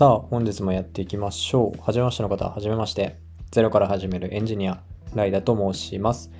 [0.00, 1.78] さあ、本日もやっていきましょう。
[1.82, 3.18] はじめましての方、はじめまして。
[3.50, 4.82] ゼロから始めるエンジニア、
[5.14, 6.30] ライダと申します。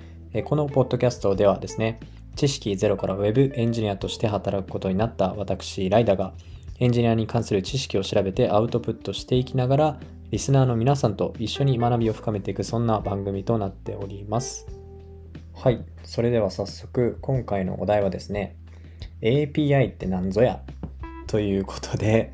[0.45, 1.99] このポッドキャストではですね、
[2.35, 6.33] 知識ゼロから Web エンジニアとして働くことになった私、ライダが、
[6.79, 9.99] エンジニアに関する知識を調べてアウトプットしていきながら、
[10.31, 14.65] リスナーの皆さんと一緒に学びを深めていく、そんな番組となっております。
[15.53, 15.85] はい。
[16.03, 18.55] それでは早速、今回のお題はですね、
[19.21, 20.63] API って何ぞや？
[21.27, 22.33] ということで、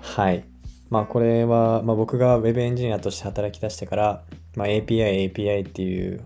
[0.00, 0.44] はい。
[0.90, 4.24] まあこれは、まあ、僕が Web エンジニアとして働き出してから、
[4.56, 6.24] まあ、API、API っていう、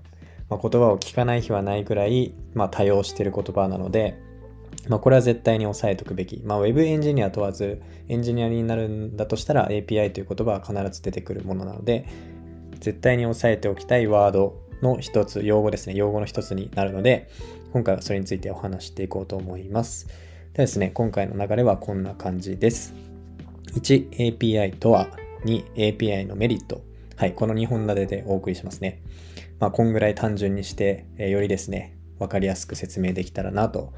[0.49, 4.19] まあ、言葉を聞かない日はないくらい、まあ、多用している言葉なので、
[4.89, 6.43] まあ、これは絶対に押さえておくべき。
[6.45, 12.07] まあ、Web エンジニア問わず、エンジニアになるんだとしたら API という言葉は必ず出てくるものなので、
[12.81, 15.95] 絶対に押さえておきたいワードの一つ、用語ですね。
[15.95, 17.29] 用語の一つになるので、
[17.73, 20.09] 今回はそれについてお話していこうと思います。
[20.55, 23.12] でですね、今回の流れはこんな感じです。
[23.75, 25.09] 1、API とは、
[25.45, 26.83] 2、API のメリット。
[27.17, 29.03] はい、この2本立てでお送りしますね。
[29.59, 33.93] まあ、こんぐらい単純にして、えーよりですね、わかりやすく説明できたらなと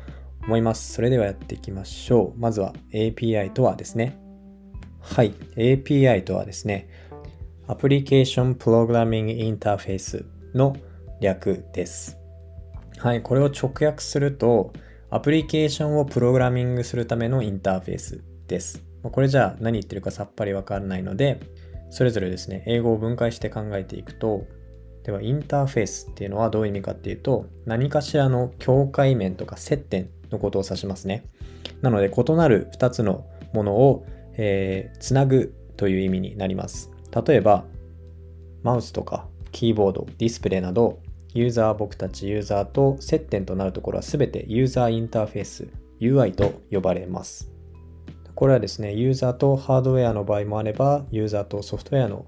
[0.44, 0.92] 思います。
[0.92, 2.38] それではやっていきましょう。
[2.38, 4.18] まずは API とはですね。
[5.00, 6.88] はい、API とはですね、
[7.66, 10.76] Application Programming Interface の
[11.20, 12.18] 略です。
[12.98, 14.72] はい、これを直訳すると、
[15.10, 18.93] アプリケーションをプログラミングするためのインターフェースです。
[19.04, 21.40] まあこれじゃあ何言ってるかさっぱりわからないので、
[21.90, 24.46] それぞれですね、英語を分解して考えていくと、
[25.04, 31.28] ではインターフェースっていうのはどういう意味かっていうと、何かしらの境界面とか接点のことを指しますね。
[31.82, 36.90] なので、異なる2つのものを、えーつなぐという意味になります。
[37.26, 37.64] 例えば、
[38.62, 41.00] マウスとかキーボード、ディスプレイなど、
[41.34, 45.68] ユーザー、僕たちユーザーと接点となるところはすべてユーザーインターフェース、
[46.00, 47.53] UI と呼ばれます。
[48.44, 52.26] これはですね、ユーザーとハードウェアの場合もあれば、ユーザーとソフトウェアの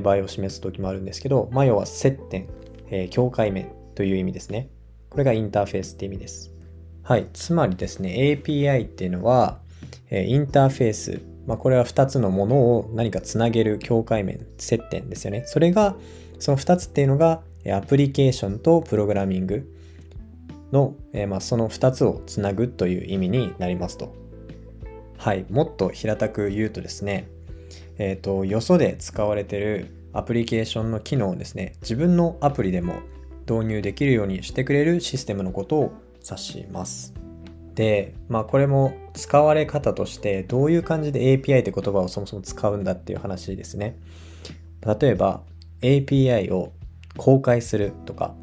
[0.00, 2.48] 場合を示す時もあるんですけど、まあ、要は接点、
[2.86, 4.70] えー境界面という意味ですね。
[5.10, 6.54] これがインターフェースって意味です。
[7.02, 7.28] はい。
[7.34, 9.60] つまりですね、API っていうのは、
[10.08, 15.42] えインターフェース、まあ、これは2つのものを何かつなげる境界面、接点ですよね。
[15.44, 15.96] それが、
[16.38, 19.70] その2つっていうのが、アプリケーションとプログラミング
[20.72, 24.21] の、えまあ、その2つをつなぐという意味になりますと。
[25.22, 25.46] はい。
[25.50, 27.28] もっと平たく言うとですね、
[27.96, 33.02] えっ、と、よそで使われてるアプリケーションの機能をですね、自分のアプリでも
[33.48, 35.92] 導入できるようにしてくれるシステムのことを
[36.28, 37.14] 指します。
[37.76, 44.00] で、まあこれも使われ方としてどういう感じで API って言葉をそもそも使うんだっていう話ですね。
[44.84, 45.42] 例えば
[45.82, 46.72] API を
[47.16, 48.34] 公開するとか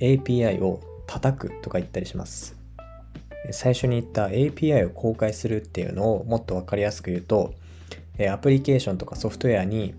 [0.00, 2.57] API を叩くとか言ったりします。
[3.50, 7.54] 最初に言った API を公開するっていうのをもっとわかりやすく言うと、
[8.30, 9.94] アプリケーションとかソフトウェアに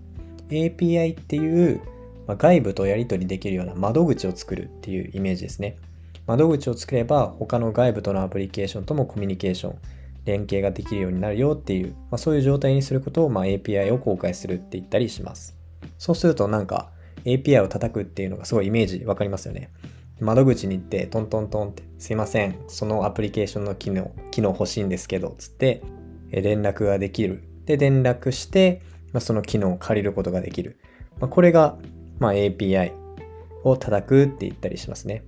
[0.50, 1.80] API っていう、
[2.28, 5.76] 外部とやり取りできるような窓口を作るっていうイメージですね。
[6.26, 9.78] 窓口を作れば他の外部とのアプリケーションともコミュニケーション、
[10.26, 15.56] 連携ができるようになるよっていう、まあ、そういう状態にすることを、まあ、API を公開するって言ったりします。
[15.98, 16.90] そうするとなんか
[17.24, 19.70] API を叩くっていうのがすごいイメージわかりますよね。
[20.20, 25.82] 窓口に行ってトントントンってすいませんそのアプリケーションの機能機能欲しいんですけどつって
[26.30, 27.44] 連絡ができる。
[27.66, 28.82] で連絡して、
[29.12, 30.78] まあ、その機能を借りることができる、
[31.20, 31.78] まあ、これが、
[32.18, 32.92] まあ、API
[33.62, 35.24] を叩くって言ったりしますね、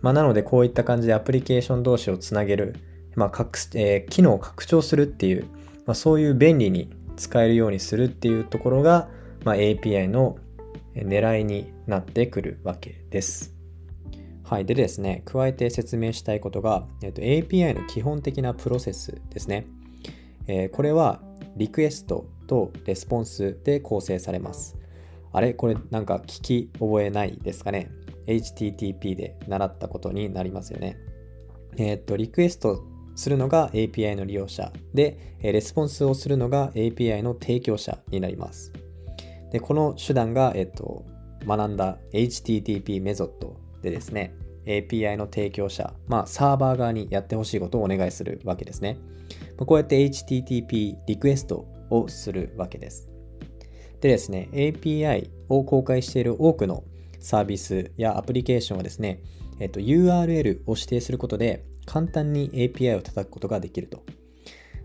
[0.00, 2.74] まあ、なのでこういった感じでアプリケーション同士をつなげる、
[3.14, 3.32] まあ
[3.74, 5.44] えー機能を拡張するっていう、
[5.86, 9.08] まあ、そういう便利に使えるようにするっていうところが、
[9.44, 10.38] まあ、API の
[10.96, 13.53] 狙いになってくるわけです。
[14.44, 14.66] はい。
[14.66, 19.66] でですね、加えて説明したいことが、えっと、API の基本的なプロセスですね。
[20.46, 21.22] えーこれは
[21.56, 24.76] リクエストとレスポンスで構成されます。
[25.32, 25.54] あれ？
[25.54, 27.90] これなんか聞き覚えないですかね
[28.26, 30.98] ?HTTP で習ったことになりますよね。
[31.78, 32.84] えっと、リクエスト
[33.16, 38.72] するのが API の利用者で、えーレスポンスをするのが API の提供者になります。
[39.52, 41.06] で、この手段が、えっと、
[41.46, 44.34] 学んだ HTTP メソッドでですね、
[44.66, 48.98] API の提供者、まあ、サーバー側にやってほしいことをお願いするわけですね。
[49.58, 53.08] まこうやって HTTP リクエストをするわけです。
[54.00, 56.84] でですね、API を公開している多くの
[57.20, 59.22] サービスやアプリケーションはですね、
[59.60, 64.02] えっと、URL を指定することで簡単に API を叩くことができると。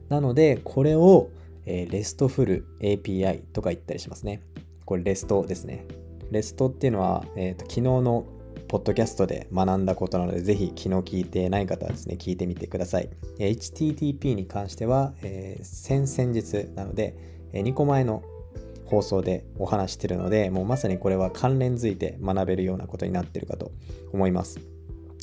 [0.10, 1.30] なので、これを、
[1.66, 4.42] えー、RESTful API とか言ったりしますね。
[4.86, 5.86] これ REST ですね。
[6.32, 8.26] REST っていうのは、えーと昨日の
[8.70, 13.10] ポッドキャストで学んだことなので、ぜひ昨日聞いてない方はですね、聞いてみてください。
[13.40, 17.16] HTTP に関しては、えー先々日なので、
[17.52, 18.22] 2個前の
[18.86, 23.72] 放送でお話してるので、もうまさにこれは関連づいて学べるようなことになってるかと
[24.14, 24.60] 思います。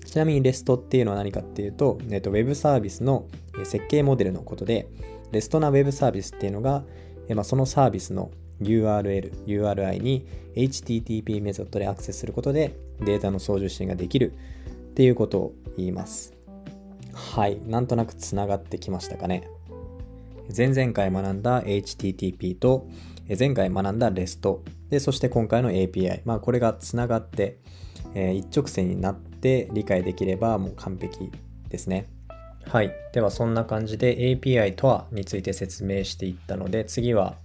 [0.04, 3.28] ちなみに REST っていうのは何かっていうと、えっと、ウェブサービスの
[3.62, 4.88] 設計モデルのことで、
[5.30, 6.84] REST なウェブサービスっていうのが、
[7.32, 16.34] まあ、そのサービスの URL、URI に HTTP メソッドでアクセスすることでデータの送受信ができるっていうことを言います。
[17.12, 19.48] はい、なんとなくつながってきましたかね。
[20.56, 22.88] 前々回学んだ HTTP と
[23.38, 24.58] 前回学んだ REST
[24.90, 27.58] でそして今回の API、まあ、これがつながって、
[28.14, 31.32] えー、一直線になって理解できればもう完璧
[31.68, 32.06] ですね。
[32.68, 32.92] はい。
[33.12, 37.36] ではそんな感じで API とはについて説明していったので次は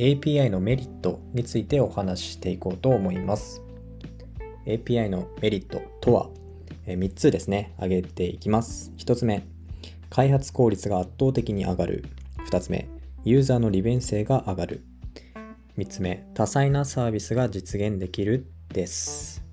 [0.00, 3.60] API のメリットについてお話ししていこうと思います。
[4.64, 6.30] API のメリットとは
[6.86, 8.94] 3つですね、挙げていきます。
[8.96, 9.46] 1つ目、
[10.08, 12.06] 開発効率が圧倒的に上がる。
[12.50, 12.88] 2つ目、
[13.24, 14.80] ユーザーの利便性が上がる。
[15.76, 19.44] 3つ目、多彩なサービスが実現できるです。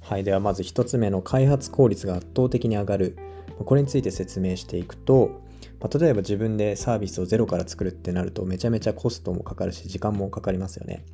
[0.00, 3.18] はい、ではまず1つ目の開発効率が圧倒的に上がる。
[3.62, 5.43] これについて説明していくと、
[5.84, 11.04] まあ、例えば自分でサービスをゼロから作るってなるとめちゃめちゃコストもかかるし時間もかかりますよね。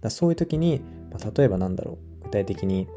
[0.00, 0.80] だそういう時に、
[1.12, 2.88] まあ、例えばなんだろう具体的に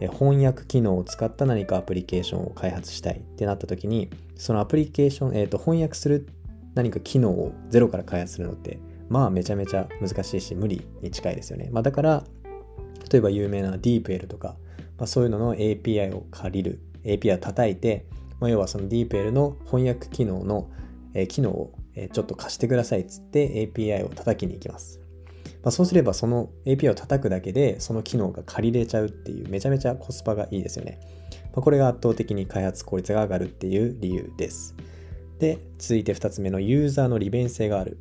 [0.00, 6.26] 翻訳機能を使った何かアプリケーションを開発したいってなった時にそのアプリケーション、えー、と翻訳する
[6.74, 8.78] 何か機能をゼロから開発するのって
[9.10, 11.68] まあめちゃめちゃ難しいし無理に近いですよね。
[11.72, 12.24] まあ、だから
[13.12, 14.56] 例えば有名な DeepL とか、
[14.96, 18.06] まあ、そういうのの API を借りる API を叩いて、
[18.40, 20.70] まあ、要はその DeepL の翻訳機能の、
[21.14, 21.74] えー、機能を、
[22.12, 25.00] ちょっと貸してくださいっつって API を叩きに行きます。
[25.62, 31.00] まあ、そうすればその API を叩くだけでその機能が借りれちゃうっていうめちゃめちゃコスパがいいですよね。
[31.52, 34.76] まあ、これが圧倒的に開発効率が上がるっていう理由です。
[35.40, 37.98] で、続いて2つ目のユーザーの利便性がある。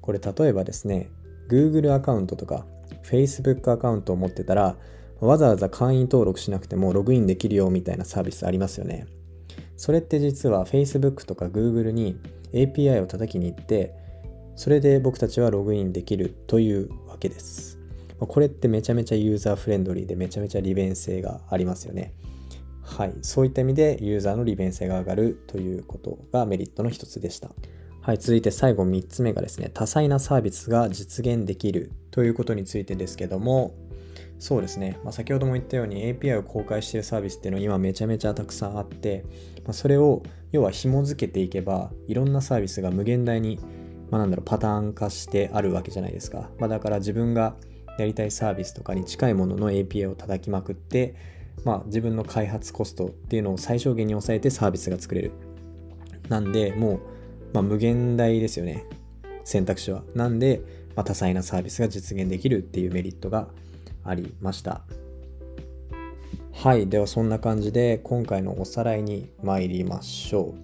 [0.00, 1.10] これ例えばですね、
[1.48, 2.66] Google アカウントとか
[3.04, 4.76] Facebook アカウントを持ってたら
[5.20, 9.06] わざわざ会員登録しなくてもログインできるよみたいなサービスありますよね。
[9.76, 12.16] それって実は Facebook とか Google に
[12.52, 13.94] API を叩きに行って
[14.56, 17.78] それで僕たちはログインできるというわけです。
[18.20, 22.14] これってめちゃめちゃユーザーフレンドリーでめちゃめちゃ利便性がありますよね。
[22.80, 23.14] はい。
[23.22, 27.50] そういった意味でユーザーの利便性が上がるということがメリットの一つでした。
[28.00, 28.18] はい。
[28.18, 33.74] 続いて最後3つ目がですね、多彩なサービスが実現できるということについてですけども、
[34.38, 39.24] そうですね、まあ、先ほども言ったように API を公開しているサービスっていうのは今めちゃめちゃたくさんあって、
[39.64, 40.22] まあ、それを
[40.52, 43.58] 要は紐付けていけばいろんなサービスが無限大に
[44.14, 46.48] まあ、なんだろう、パターン化してあるわけじゃないですか。
[46.58, 47.56] まあ、だから自分が
[47.98, 51.16] やりたいサービスとかに近いものの API を叩きまくって、
[51.64, 55.32] まあ、自分の開発コストっていうのを最小限に抑えてサービスが作れる。
[56.28, 57.00] なんで、もう、
[57.52, 58.84] まあ、無限大ですよね。
[59.44, 60.04] 選択肢は。
[60.14, 60.62] なんで、
[60.94, 63.48] まあ、多彩なサービスが実現できるっていうメリットが
[64.04, 64.82] ありました。
[66.52, 66.88] はい。
[66.88, 70.54] ではそんな感じで今回のおさらいに参りましょ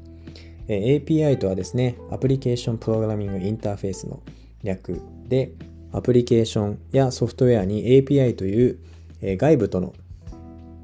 [0.69, 0.73] う。
[0.73, 4.23] API とはですね、アプリケーションプログラミングインターフェースの
[4.63, 5.53] 略で、
[5.93, 8.79] アプリケーションやソフトウェアに API という
[9.23, 9.93] 外部との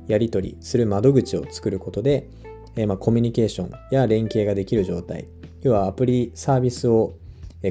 [0.09, 2.29] やり取りする窓口を作ることで、
[2.89, 5.29] ま、コミュニケーションや連携ができる状態、
[5.63, 7.15] 要はアプリサービスを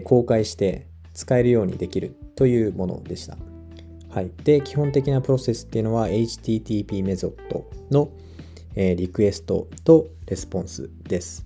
[0.05, 3.37] 公開して使えるようにできるというものでした。
[4.15, 4.31] はい。
[4.45, 8.11] で、基本的なプロセスっていうのは HTTP メソッドの
[8.73, 11.45] えリクエストとレスポンスです。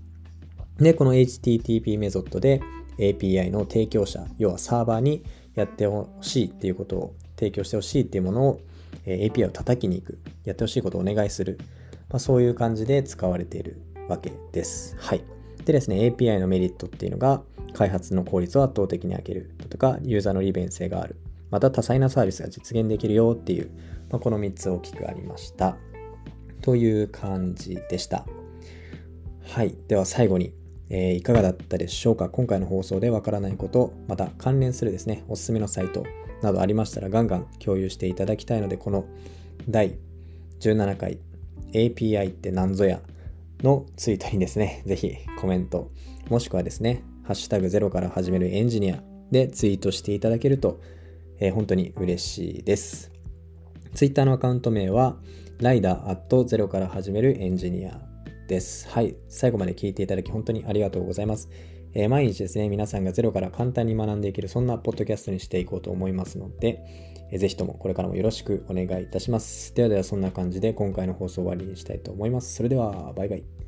[0.77, 2.61] で、この HTTP メソッドで
[2.99, 5.23] API の提供者、要はサーバーに
[5.55, 8.61] やってほしいっていうことを提供してほしいっていうものを
[9.07, 11.57] え API を叩きに行く、やってほしいことをお願いする、
[12.09, 14.95] まあ、そういう感じで使われているわけです。
[14.99, 15.23] はい。
[15.65, 17.41] でですね、API のメリットっていうのが
[17.73, 21.15] 開発の効率を圧倒的に上げるとか、ユーザーの利便性がある。
[21.51, 23.71] また多彩なサービスが実現できるよっていう、
[24.09, 25.77] まあ、この3つ大きくありました。
[26.61, 28.25] という感じでした。
[29.45, 29.75] はい。
[29.87, 30.53] では最後に
[30.91, 32.29] えー、いかがだったでしょうか？
[32.29, 36.03] 今回の放送でわからないこと、また関連するですね、おすすめのサイト
[36.41, 39.05] などありましたらガンガン共有していただきたいので、この
[39.69, 39.99] 第
[40.61, 41.19] 17回
[41.73, 43.01] API って何ぞや
[43.61, 45.91] のツイートにですね、ぜひコメント、
[46.27, 50.81] もしくはですね、ハッシュタグゼロから始めるエンジニアでツイートしていただけると、
[51.39, 53.11] えー、本当に嬉しいです。
[53.93, 55.17] Twitter のアカウント名は、
[55.59, 57.99] ライダーアットゼロから始めるエンジニア
[58.47, 58.87] です。
[58.89, 59.15] はい。
[59.27, 61.49] 最後まで聞いていただき本当にありがとうございます。
[61.93, 66.83] えー、毎日ですね、皆さんがゼロから簡単に学んでいける、そんなポッドキャストにしていこうと思いますので、
[67.31, 69.73] えー、ぜひともこれからもよろしくお願いいたします。
[69.75, 72.55] ではではそんな感じで今回の放送終わりにしたいと思います。
[72.55, 73.58] それでは、バイバイ。